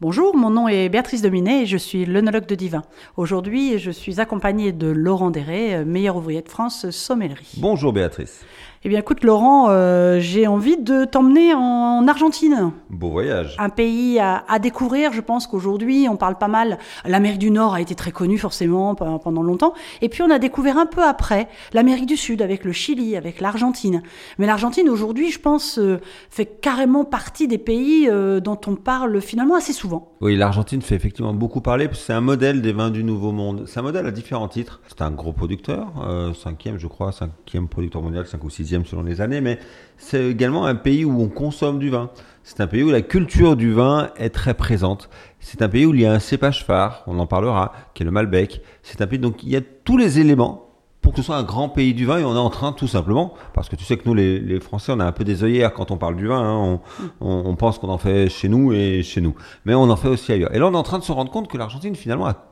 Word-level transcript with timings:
Bonjour, 0.00 0.36
mon 0.36 0.50
nom 0.50 0.68
est 0.68 0.88
Béatrice 0.88 1.22
Dominet 1.22 1.62
et 1.62 1.66
je 1.66 1.76
suis 1.76 2.04
l'œnologue 2.04 2.46
de 2.46 2.54
Divin. 2.54 2.82
Aujourd'hui, 3.16 3.78
je 3.78 3.90
suis 3.90 4.20
accompagnée 4.20 4.72
de 4.72 4.88
Laurent 4.88 5.30
Deret, 5.30 5.84
meilleur 5.84 6.16
ouvrier 6.16 6.42
de 6.42 6.48
France 6.48 6.90
sommellerie. 6.90 7.54
Bonjour 7.58 7.92
Béatrice. 7.92 8.44
Eh 8.84 8.88
bien, 8.88 8.98
écoute, 8.98 9.22
Laurent, 9.22 9.68
euh, 9.68 10.18
j'ai 10.18 10.48
envie 10.48 10.76
de 10.76 11.04
t'emmener 11.04 11.54
en 11.54 12.04
Argentine. 12.08 12.72
Beau 12.90 13.10
voyage. 13.10 13.54
Un 13.60 13.68
pays 13.68 14.18
à, 14.18 14.58
découvrir. 14.58 15.12
Je 15.12 15.20
pense 15.20 15.46
qu'aujourd'hui, 15.46 16.08
on 16.10 16.16
parle 16.16 16.36
pas 16.36 16.48
mal. 16.48 16.78
L'Amérique 17.04 17.38
du 17.38 17.52
Nord 17.52 17.74
a 17.74 17.80
été 17.80 17.94
très 17.94 18.10
connue, 18.10 18.38
forcément, 18.38 18.96
pendant 18.96 19.42
longtemps. 19.44 19.72
Et 20.00 20.08
puis, 20.08 20.22
on 20.22 20.30
a 20.30 20.40
découvert 20.40 20.78
un 20.78 20.86
peu 20.86 21.04
après 21.04 21.46
l'Amérique 21.72 22.06
du 22.06 22.16
Sud, 22.16 22.42
avec 22.42 22.64
le 22.64 22.72
Chili, 22.72 23.16
avec 23.16 23.40
l'Argentine. 23.40 24.02
Mais 24.38 24.46
l'Argentine, 24.46 24.88
aujourd'hui, 24.88 25.30
je 25.30 25.38
pense, 25.38 25.78
euh, 25.78 26.00
fait 26.28 26.46
carrément 26.46 27.04
partie 27.04 27.46
des 27.46 27.58
pays 27.58 28.08
euh, 28.10 28.40
dont 28.40 28.58
on 28.66 28.74
parle 28.74 29.20
finalement 29.20 29.54
assez 29.54 29.72
souvent. 29.72 29.81
Oui, 30.20 30.36
l'Argentine 30.36 30.82
fait 30.82 30.94
effectivement 30.94 31.34
beaucoup 31.34 31.60
parler. 31.60 31.88
C'est 31.92 32.12
un 32.12 32.20
modèle 32.20 32.62
des 32.62 32.72
vins 32.72 32.90
du 32.90 33.04
Nouveau 33.04 33.32
Monde. 33.32 33.64
C'est 33.66 33.80
un 33.80 33.82
modèle 33.82 34.06
à 34.06 34.10
différents 34.10 34.48
titres. 34.48 34.80
C'est 34.88 35.02
un 35.02 35.10
gros 35.10 35.32
producteur, 35.32 35.92
cinquième, 36.34 36.78
je 36.78 36.86
crois, 36.86 37.12
cinquième 37.12 37.68
producteur 37.68 38.02
mondial, 38.02 38.26
cinq 38.26 38.44
ou 38.44 38.50
sixième 38.50 38.84
selon 38.84 39.02
les 39.02 39.20
années, 39.20 39.40
mais 39.40 39.58
c'est 39.96 40.24
également 40.26 40.66
un 40.66 40.74
pays 40.74 41.04
où 41.04 41.20
on 41.20 41.28
consomme 41.28 41.78
du 41.78 41.90
vin. 41.90 42.10
C'est 42.44 42.60
un 42.60 42.66
pays 42.66 42.82
où 42.82 42.90
la 42.90 43.02
culture 43.02 43.56
du 43.56 43.72
vin 43.72 44.10
est 44.16 44.30
très 44.30 44.54
présente. 44.54 45.08
C'est 45.38 45.62
un 45.62 45.68
pays 45.68 45.86
où 45.86 45.94
il 45.94 46.00
y 46.00 46.06
a 46.06 46.12
un 46.12 46.18
cépage 46.18 46.64
phare, 46.64 47.04
on 47.06 47.18
en 47.18 47.26
parlera, 47.26 47.72
qui 47.94 48.02
est 48.02 48.06
le 48.06 48.10
Malbec. 48.10 48.62
C'est 48.82 49.00
un 49.00 49.06
pays 49.06 49.18
donc 49.18 49.42
il 49.44 49.50
y 49.50 49.56
a 49.56 49.60
tous 49.60 49.96
les 49.96 50.18
éléments 50.18 50.71
pour 51.02 51.12
que 51.12 51.18
ce 51.18 51.24
soit 51.24 51.36
un 51.36 51.42
grand 51.42 51.68
pays 51.68 51.92
du 51.92 52.06
vin 52.06 52.18
et 52.18 52.24
on 52.24 52.34
est 52.34 52.38
en 52.38 52.48
train 52.48 52.72
tout 52.72 52.86
simplement, 52.86 53.34
parce 53.54 53.68
que 53.68 53.76
tu 53.76 53.84
sais 53.84 53.96
que 53.96 54.02
nous 54.06 54.14
les, 54.14 54.60
Français 54.60 54.92
on 54.92 55.00
a 55.00 55.04
un 55.04 55.12
peu 55.12 55.24
des 55.24 55.44
œillères 55.44 55.74
quand 55.74 55.90
on 55.90 55.98
parle 55.98 56.16
du 56.16 56.28
vin, 56.28 56.40
hein. 56.40 56.80
on, 57.20 57.28
on, 57.44 57.56
pense 57.56 57.78
qu'on 57.78 57.88
en 57.88 57.98
fait 57.98 58.28
chez 58.28 58.48
nous 58.48 58.72
et 58.72 59.02
chez 59.02 59.20
nous, 59.20 59.34
mais 59.66 59.74
on 59.74 59.90
en 59.90 59.96
fait 59.96 60.08
aussi 60.08 60.32
ailleurs. 60.32 60.54
Et 60.54 60.58
là 60.58 60.68
on 60.68 60.72
est 60.72 60.76
en 60.76 60.82
train 60.82 61.00
de 61.00 61.04
se 61.04 61.12
rendre 61.12 61.30
compte 61.30 61.48
que 61.48 61.58
l'Argentine 61.58 61.96
finalement 61.96 62.26
a 62.26 62.46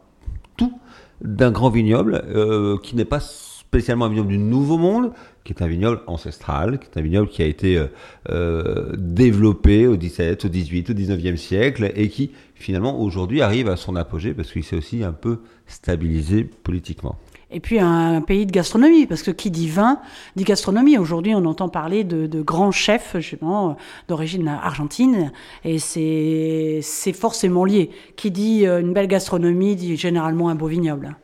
tout 0.56 0.78
d'un 1.22 1.50
grand 1.52 1.70
vignoble 1.70 2.22
euh, 2.28 2.76
qui 2.82 2.96
n'est 2.96 3.04
pas 3.04 3.20
spécialement 3.20 4.06
un 4.06 4.08
vignoble 4.08 4.30
du 4.30 4.38
Nouveau 4.38 4.78
Monde, 4.78 5.12
qui 5.44 5.52
est 5.52 5.62
un 5.62 5.68
vignoble 5.68 6.00
ancestral, 6.08 6.80
qui 6.80 6.86
est 6.86 6.98
un 6.98 7.02
vignoble 7.02 7.28
qui 7.28 7.42
a 7.42 7.46
été 7.46 7.76
euh, 7.76 7.86
euh 8.30 8.92
développé 8.96 9.86
au 9.86 9.96
17, 9.96 10.44
au 10.44 10.48
18, 10.48 10.90
au 10.90 10.92
19e 10.92 11.36
siècle 11.36 11.92
et 11.94 12.08
qui 12.08 12.32
finalement 12.54 13.00
aujourd'hui 13.00 13.42
arrive 13.42 13.68
à 13.68 13.76
son 13.76 13.94
apogée 13.94 14.34
parce 14.34 14.50
qu'il 14.50 14.64
s'est 14.64 14.76
aussi 14.76 15.04
un 15.04 15.12
peu 15.12 15.38
stabilisé 15.66 16.42
politiquement. 16.42 17.16
Et 17.52 17.60
puis 17.60 17.80
un, 17.80 18.20
pays 18.20 18.46
de 18.46 18.52
gastronomie, 18.52 19.06
parce 19.06 19.22
que 19.22 19.30
qui 19.30 19.50
dit 19.50 19.68
vin 19.68 19.98
dit 20.36 20.44
gastronomie. 20.44 20.98
Aujourd'hui, 20.98 21.34
on 21.34 21.44
entend 21.44 21.68
parler 21.68 22.04
de, 22.04 22.42
grands 22.42 22.70
chefs, 22.70 23.16
justement, 23.18 23.76
d'origine 24.08 24.46
argentine, 24.48 25.32
et 25.64 25.78
c'est 25.78 27.12
forcément 27.12 27.64
lié. 27.64 27.90
Qui 28.16 28.30
dit 28.30 28.66
euh, 28.66 28.80
une 28.80 28.92
belle 28.92 29.08
gastronomie 29.08 29.76
dit 29.76 29.96
généralement 29.96 30.48
un 30.48 30.54
beau 30.54 30.66
vignoble. 30.66 31.16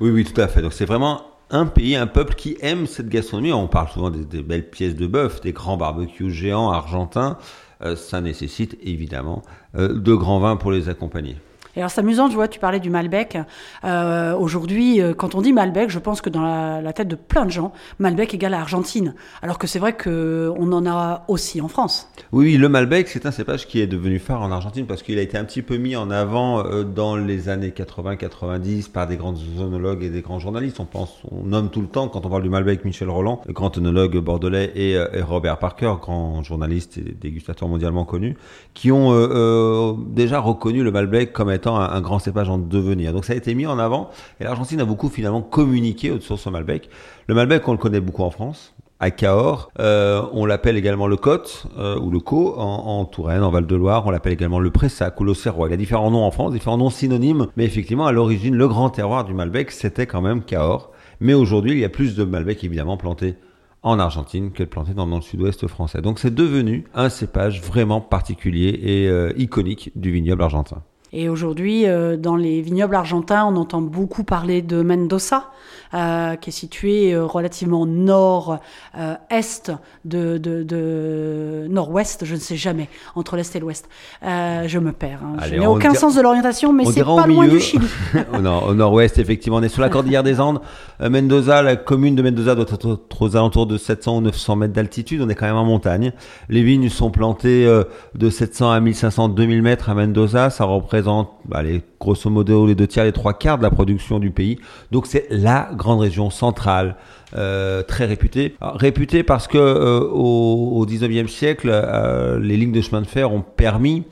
Oui, 0.00 0.10
oui, 0.10 0.24
tout 0.24 0.40
à 0.40 0.48
fait. 0.48 0.62
Donc 0.62 0.72
c'est 0.72 0.84
vraiment 0.84 1.22
un 1.50 1.66
pays, 1.66 1.96
un 1.96 2.06
peuple 2.06 2.34
qui 2.34 2.56
aime 2.60 2.86
cette 2.86 3.08
gastronomie. 3.08 3.52
On 3.52 3.68
parle 3.68 3.88
souvent 3.88 4.10
des, 4.10 4.42
belles 4.42 4.68
pièces 4.68 4.94
de 4.94 5.06
bœuf, 5.06 5.40
des 5.40 5.52
grands 5.52 5.76
barbecues 5.76 6.30
géants 6.30 6.70
argentins. 6.70 7.38
Euh, 7.82 7.96
ça 7.96 8.20
nécessite 8.20 8.76
évidemment 8.82 9.42
euh, 9.76 9.98
de 9.98 10.14
grands 10.14 10.40
vins 10.40 10.56
pour 10.56 10.72
les 10.72 10.88
accompagner. 10.88 11.36
Alors 11.76 11.90
c'est 11.90 12.00
amusant, 12.00 12.30
je 12.30 12.34
vois, 12.34 12.46
tu 12.46 12.60
parlais 12.60 12.78
du 12.78 12.88
Malbec. 12.88 13.36
Euh, 13.84 14.36
Aujourd'hui, 14.36 15.00
euh, 15.00 15.12
quand 15.12 15.34
on 15.34 15.42
dit 15.42 15.52
Malbec, 15.52 15.90
je 15.90 15.98
pense 15.98 16.20
que 16.20 16.30
dans 16.30 16.42
la, 16.80 16.92
tête 16.92 17.08
de 17.08 17.16
plein 17.16 17.44
de 17.44 17.50
gens, 17.50 17.72
Malbec 17.98 18.32
égale 18.32 18.54
Argentine. 18.54 19.14
Alors 19.42 19.58
que 19.58 19.66
c'est 19.66 19.80
vrai 19.80 19.96
qu'on 19.96 20.72
en 20.72 20.86
a 20.86 21.24
aussi 21.26 21.60
en 21.60 21.66
France. 21.66 22.08
Oui, 22.30 22.56
le 22.56 22.68
Malbec, 22.68 23.08
c'est 23.08 23.26
un 23.26 23.32
cépage 23.32 23.66
qui 23.66 23.80
est 23.80 23.88
devenu 23.88 24.20
phare 24.20 24.42
en 24.42 24.52
Argentine 24.52 24.86
parce 24.86 25.02
qu'il 25.02 25.18
a 25.18 25.22
été 25.22 25.36
un 25.36 25.44
petit 25.44 25.62
peu 25.62 25.76
mis 25.76 25.96
en 25.96 26.10
avant 26.10 26.64
euh, 26.64 26.84
dans 26.84 27.16
les 27.16 27.48
années 27.48 27.70
80-90 27.76 28.92
par 28.92 29.08
des 29.08 29.16
grands 29.16 29.34
œnologues 29.60 30.04
et 30.04 30.10
des 30.10 30.22
grands 30.22 30.38
journalistes. 30.38 30.78
On 30.78 30.84
pense, 30.84 31.18
on 31.32 31.42
nomme 31.42 31.70
tout 31.70 31.80
le 31.80 31.88
temps, 31.88 32.06
quand 32.06 32.24
on 32.24 32.30
parle 32.30 32.44
du 32.44 32.50
Malbec, 32.50 32.84
Michel 32.84 33.10
Roland, 33.10 33.42
grand 33.48 33.76
œnologue 33.76 34.16
bordelais, 34.18 34.70
et 34.76 34.96
Robert 35.22 35.58
Parker, 35.58 35.94
grand 36.00 36.44
journaliste 36.44 36.98
et 36.98 37.16
dégustateur 37.20 37.68
mondialement 37.68 38.04
connu, 38.04 38.36
qui 38.74 38.92
ont 38.92 39.92
déjà 40.08 40.38
reconnu 40.38 40.84
le 40.84 40.92
Malbec 40.92 41.32
comme 41.32 41.50
étant 41.50 41.63
un, 41.70 42.00
grand 42.00 42.18
cépage 42.18 42.48
en 42.48 42.58
devenir. 42.58 43.12
Donc 43.12 43.24
ça 43.24 43.32
a 43.32 43.36
été 43.36 43.54
mis 43.54 43.66
en 43.66 43.78
avant 43.78 44.10
et 44.40 44.44
l'Argentine 44.44 44.80
a 44.80 44.84
beaucoup 44.84 45.08
finalement 45.08 45.42
communiqué 45.42 46.10
de 46.10 46.18
ce 46.20 46.48
Malbec. 46.50 46.88
Le 47.26 47.34
Malbec, 47.34 47.66
on 47.68 47.72
le 47.72 47.78
connaît 47.78 48.00
beaucoup 48.00 48.22
en 48.22 48.30
France 48.30 48.74
à 49.00 49.10
Cahors. 49.10 49.70
Euh, 49.80 50.22
on 50.32 50.46
l'appelle 50.46 50.76
également 50.76 51.06
le 51.06 51.16
Côte 51.16 51.66
euh, 51.78 51.98
ou 51.98 52.10
le 52.10 52.20
Co 52.20 52.54
en, 52.56 53.04
Touraine, 53.04 53.42
en 53.42 53.50
Val-de-Loire. 53.50 54.06
On 54.06 54.10
l'appelle 54.10 54.32
également 54.32 54.60
le 54.60 54.70
Pressac 54.70 55.20
ou 55.20 55.24
l'Auxerrois. 55.24 55.68
Il 55.68 55.72
y 55.72 55.74
a 55.74 55.76
différents 55.76 56.10
noms 56.10 56.24
en 56.24 56.30
France, 56.30 56.52
différents 56.52 56.78
noms 56.78 56.90
synonymes. 56.90 57.48
Mais 57.56 57.64
effectivement, 57.64 58.06
à 58.06 58.12
l'origine, 58.12 58.54
le 58.54 58.68
grand 58.68 58.90
terroir 58.90 59.24
du 59.24 59.34
Malbec, 59.34 59.70
c'était 59.70 60.06
quand 60.06 60.22
même 60.22 60.42
Cahors. 60.42 60.90
Mais 61.20 61.34
aujourd'hui, 61.34 61.72
il 61.72 61.78
y 61.78 61.84
a 61.84 61.88
plus 61.88 62.16
de 62.16 62.24
Malbec 62.24 62.64
évidemment 62.64 62.96
plantés 62.96 63.36
en 63.82 63.98
Argentine 63.98 64.50
que 64.50 64.64
planté 64.64 64.94
dans, 64.94 65.06
le 65.06 65.20
sud-ouest 65.20 65.66
français. 65.66 66.00
Donc 66.00 66.18
c'est 66.18 66.34
devenu 66.34 66.84
un 66.94 67.10
cépage 67.10 67.60
vraiment 67.60 68.00
particulier 68.00 68.80
et 68.82 69.08
euh, 69.08 69.32
iconique 69.36 69.92
du 69.94 70.10
vignoble 70.10 70.42
argentin. 70.42 70.82
Et 71.16 71.28
aujourd'hui, 71.28 71.86
euh, 71.86 72.16
dans 72.16 72.34
les 72.34 72.60
vignobles 72.60 72.96
argentins, 72.96 73.46
on 73.46 73.54
entend 73.54 73.80
beaucoup 73.80 74.24
parler 74.24 74.62
de 74.62 74.82
Mendoza, 74.82 75.52
euh, 75.94 76.34
qui 76.34 76.50
est 76.50 76.52
situé 76.52 77.14
euh, 77.14 77.24
relativement 77.24 77.86
nord-est 77.86 79.70
de, 80.04 80.38
de, 80.38 81.68
nord-ouest, 81.70 82.24
je 82.24 82.34
ne 82.34 82.40
sais 82.40 82.56
jamais, 82.56 82.88
entre 83.14 83.36
l'est 83.36 83.54
et 83.54 83.60
l'ouest. 83.60 83.88
je 84.22 84.78
me 84.80 84.90
perds. 84.90 85.20
Hein. 85.22 85.36
Je 85.44 85.54
n'ai 85.54 85.66
aucun 85.68 85.94
sens 85.94 86.16
de 86.16 86.20
l'orientation, 86.20 86.72
mais 86.72 86.84
c'est 86.86 87.04
pas 87.04 87.28
loin 87.28 87.46
du 87.46 87.60
Chili. 87.60 87.86
au 88.34 88.74
nord-ouest, 88.74 89.16
effectivement, 89.18 89.58
on 89.58 89.62
est 89.62 89.68
sur 89.68 89.82
la 89.82 89.90
cordillère 89.90 90.24
des 90.24 90.40
Andes. 90.40 90.60
Mendoza, 90.98 91.62
la 91.62 91.76
commune 91.76 92.16
de 92.16 92.22
Mendoza 92.22 92.56
doit 92.56 92.66
être 92.68 92.98
aux 93.20 93.36
alentours 93.36 93.68
de 93.68 93.76
700 93.78 94.16
ou 94.16 94.20
900 94.20 94.56
mètres 94.56 94.72
d'altitude. 94.72 95.22
On 95.22 95.28
est 95.28 95.36
quand 95.36 95.46
même 95.46 95.54
en 95.54 95.64
montagne. 95.64 96.12
Les 96.48 96.64
vignes 96.64 96.88
sont 96.88 97.12
plantées 97.12 97.72
de 98.16 98.30
700 98.30 98.72
à 98.72 98.80
1500, 98.80 99.28
2000 99.28 99.62
mètres 99.62 99.90
à 99.90 99.94
Mendoza. 99.94 100.50
Ça 100.50 100.64
représente 100.64 101.03
allez, 101.52 101.82
grosso 102.00 102.30
modo 102.30 102.66
les 102.66 102.74
deux 102.74 102.86
tiers, 102.86 103.04
les 103.04 103.12
trois 103.12 103.34
quarts 103.34 103.58
de 103.58 103.62
la 103.62 103.70
production 103.70 104.18
du 104.18 104.30
pays. 104.30 104.58
Donc 104.90 105.06
c'est 105.06 105.26
la 105.30 105.70
grande 105.74 106.00
région 106.00 106.30
centrale. 106.30 106.96
Euh, 107.36 107.82
très 107.82 108.04
réputée. 108.04 108.54
réputée 108.60 109.24
parce 109.24 109.48
que 109.48 109.58
euh, 109.58 110.00
au, 110.00 110.86
19e 110.86 111.26
siècle, 111.26 111.68
euh, 111.68 112.38
les 112.38 112.56
lignes 112.56 112.70
de 112.70 112.80
chemin 112.80 113.00
de 113.00 113.08
fer 113.08 113.32
ont 113.32 113.40
permis 113.40 114.04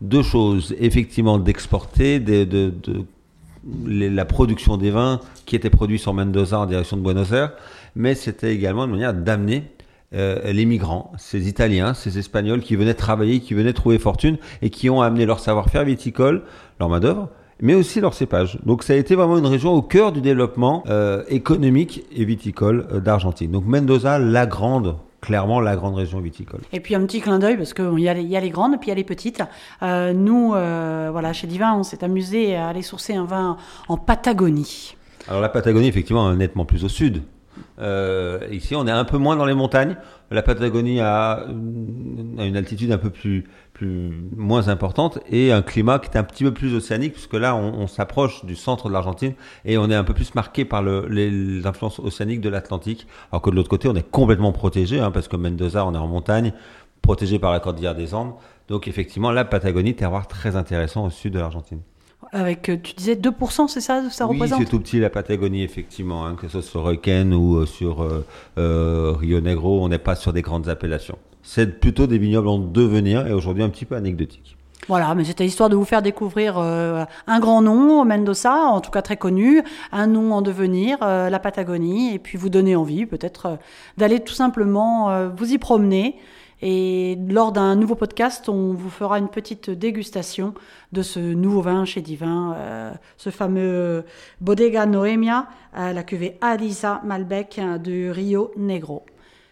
deux 0.00 0.22
choses. 0.22 0.74
Effectivement, 0.78 1.38
d'exporter 1.38 2.20
de, 2.20 2.72
la 3.86 4.24
production 4.24 4.78
des 4.78 4.90
vins 4.90 5.20
qui 5.44 5.56
étaient 5.56 5.68
produits 5.68 5.98
sur 5.98 6.14
Mendoza 6.14 6.60
en 6.60 6.66
direction 6.66 6.96
de 6.96 7.02
Buenos 7.02 7.32
Aires, 7.32 7.52
mais 7.96 8.14
c'était 8.14 8.54
également 8.54 8.86
une 8.86 8.92
manière 8.92 9.12
d'amener 9.12 9.64
euh, 10.12 10.52
les 10.52 10.64
migrants, 10.64 11.12
ces 11.18 11.48
Italiens, 11.48 11.94
ces 11.94 12.18
Espagnols 12.18 12.62
qui 12.62 12.74
venaient 12.74 12.94
travailler, 12.94 13.38
qui 13.38 13.54
venaient 13.54 13.72
trouver 13.72 13.96
fortune 14.00 14.38
et 14.60 14.68
qui 14.68 14.90
ont 14.90 15.02
amené 15.02 15.24
leur 15.24 15.38
savoir-faire 15.38 15.84
viticole, 15.84 16.42
leur 16.80 16.88
main-d'œuvre, 16.88 17.28
mais 17.60 17.74
aussi 17.74 18.00
leur 18.00 18.12
cépage. 18.14 18.58
Donc 18.66 18.82
ça 18.82 18.94
a 18.94 18.96
été 18.96 19.14
vraiment 19.14 19.38
une 19.38 19.46
région 19.46 19.72
au 19.72 19.82
cœur 19.82 20.10
du 20.10 20.20
développement 20.20 20.82
euh, 20.88 21.22
économique 21.28 22.04
et 22.10 22.24
viticole 22.24 22.88
euh, 22.90 22.98
d'Argentine. 22.98 23.52
Donc 23.52 23.66
Mendoza, 23.66 24.18
la 24.18 24.46
grande 24.46 24.96
clairement 25.20 25.60
la 25.60 25.76
grande 25.76 25.94
région 25.94 26.18
viticole. 26.18 26.62
Et 26.72 26.80
puis 26.80 26.96
un 26.96 27.04
petit 27.06 27.20
clin 27.20 27.38
d'œil, 27.38 27.56
parce 27.56 27.74
qu'il 27.74 28.00
y, 28.00 28.08
a 28.08 28.14
les, 28.14 28.22
y 28.22 28.36
a 28.36 28.40
les 28.40 28.50
grandes, 28.50 28.80
puis 28.80 28.86
il 28.86 28.88
y 28.88 28.92
a 28.92 28.96
les 28.96 29.04
petites. 29.04 29.42
nous, 29.82 30.48
voilà, 30.48 31.32
chez 31.34 31.46
Divin, 31.46 31.74
on 31.74 31.82
s'est 31.82 32.02
amusé 32.02 32.56
à 32.56 32.68
aller 32.68 32.80
sourcer 32.80 33.14
un 33.14 33.26
vin 33.26 33.58
en 33.88 33.98
Patagonie. 33.98 34.96
Alors 35.28 35.42
la 35.42 35.50
Patagonie, 35.50 35.88
effectivement, 35.88 36.34
nettement 36.34 36.64
plus 36.64 36.84
au 36.84 36.88
sud. 36.88 37.22
Euh, 37.78 38.46
ici, 38.50 38.74
on 38.76 38.86
est 38.86 38.92
un 38.92 39.04
peu 39.04 39.18
moins 39.18 39.36
dans 39.36 39.44
les 39.44 39.54
montagnes. 39.54 39.96
La 40.30 40.42
Patagonie 40.42 41.00
a, 41.00 41.44
une 41.48 42.56
altitude 42.56 42.92
un 42.92 42.98
peu 42.98 43.10
plus, 43.10 43.48
plus 43.72 44.12
moins 44.36 44.68
importante 44.68 45.18
et 45.28 45.50
un 45.50 45.62
climat 45.62 45.98
qui 45.98 46.08
est 46.10 46.16
un 46.16 46.22
petit 46.22 46.44
peu 46.44 46.52
plus 46.52 46.74
océanique, 46.74 47.14
puisque 47.14 47.34
là, 47.34 47.56
on, 47.56 47.86
s'approche 47.86 48.44
du 48.44 48.54
centre 48.54 48.88
de 48.88 48.92
l'Argentine 48.92 49.34
et 49.64 49.76
on 49.76 49.90
est 49.90 49.94
un 49.94 50.04
peu 50.04 50.14
plus 50.14 50.34
marqué 50.34 50.64
par 50.64 50.82
le, 50.82 51.06
les, 51.08 51.66
influences 51.66 51.98
océaniques 51.98 52.40
de 52.40 52.48
l'Atlantique, 52.48 53.06
alors 53.32 53.42
que 53.42 53.50
de 53.50 53.56
l'autre 53.56 53.68
côté, 53.68 53.88
on 53.88 53.96
est 53.96 54.08
complètement 54.08 54.52
protégé, 54.52 55.00
hein, 55.00 55.10
parce 55.10 55.26
que 55.26 55.36
Mendoza, 55.36 55.84
on 55.84 55.94
est 55.94 55.98
en 55.98 56.06
montagne, 56.06 56.52
protégé 57.02 57.38
par 57.38 57.50
la 57.50 57.58
cordillère 57.58 57.94
des 57.94 58.14
Andes. 58.14 58.34
Donc 58.68 58.86
effectivement, 58.86 59.32
la 59.32 59.44
Patagonie, 59.44 59.96
terroir 59.96 60.28
très 60.28 60.54
intéressant 60.54 61.06
au 61.06 61.10
sud 61.10 61.32
de 61.32 61.40
l'Argentine. 61.40 61.80
Avec, 62.32 62.68
euh, 62.68 62.76
tu 62.80 62.94
disais 62.94 63.16
2%, 63.16 63.66
c'est 63.66 63.80
ça, 63.80 64.08
ça 64.08 64.26
oui, 64.26 64.34
représente 64.34 64.60
c'est 64.60 64.70
tout 64.70 64.78
petit 64.78 65.00
la 65.00 65.10
Patagonie, 65.10 65.64
effectivement. 65.64 66.26
Hein, 66.26 66.36
que 66.36 66.46
ce 66.46 66.60
soit 66.60 66.62
sur 66.62 66.82
Requén 66.82 67.34
ou 67.34 67.56
euh, 67.56 67.66
sur 67.66 68.06
euh, 68.58 69.12
Rio 69.18 69.40
Negro, 69.40 69.82
on 69.82 69.88
n'est 69.88 69.98
pas 69.98 70.14
sur 70.14 70.32
des 70.32 70.42
grandes 70.42 70.68
appellations. 70.68 71.18
C'est 71.42 71.80
plutôt 71.80 72.06
des 72.06 72.18
vignobles 72.18 72.48
en 72.48 72.58
devenir 72.58 73.26
et 73.26 73.32
aujourd'hui 73.32 73.64
un 73.64 73.68
petit 73.68 73.84
peu 73.84 73.96
anecdotiques. 73.96 74.56
Voilà, 74.88 75.14
mais 75.14 75.24
c'était 75.24 75.44
histoire 75.44 75.68
de 75.68 75.76
vous 75.76 75.84
faire 75.84 76.02
découvrir 76.02 76.58
un 76.58 77.40
grand 77.40 77.62
nom, 77.62 78.04
Mendoza, 78.04 78.54
en 78.54 78.80
tout 78.80 78.90
cas 78.90 79.02
très 79.02 79.16
connu, 79.16 79.62
un 79.92 80.06
nom 80.06 80.32
en 80.32 80.42
devenir, 80.42 80.98
la 81.00 81.38
Patagonie, 81.38 82.14
et 82.14 82.18
puis 82.18 82.36
vous 82.36 82.48
donner 82.48 82.74
envie 82.74 83.06
peut-être 83.06 83.58
d'aller 83.98 84.20
tout 84.20 84.34
simplement 84.34 85.28
vous 85.28 85.52
y 85.52 85.58
promener 85.58 86.16
Et 86.62 87.16
lors 87.28 87.52
d'un 87.52 87.74
nouveau 87.74 87.94
podcast, 87.94 88.48
on 88.48 88.74
vous 88.74 88.90
fera 88.90 89.18
une 89.18 89.28
petite 89.28 89.70
dégustation 89.70 90.54
de 90.92 91.02
ce 91.02 91.18
nouveau 91.18 91.62
vin 91.62 91.84
chez 91.84 92.02
Divin, 92.02 92.54
euh, 92.56 92.92
ce 93.16 93.30
fameux 93.30 94.04
Bodega 94.40 94.86
Noemia, 94.86 95.46
euh, 95.76 95.92
la 95.92 96.02
cuvée 96.02 96.36
Alisa 96.40 97.00
Malbec 97.04 97.60
de 97.82 98.10
Rio 98.10 98.52
Negro. 98.56 99.04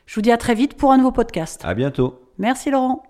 Je 0.06 0.14
vous 0.14 0.22
dis 0.22 0.32
à 0.32 0.36
très 0.36 0.54
vite 0.54 0.74
pour 0.74 0.92
un 0.92 0.98
nouveau 0.98 1.12
podcast. 1.12 1.62
À 1.64 1.74
bientôt. 1.74 2.20
Merci 2.38 2.70
Laurent. 2.70 3.07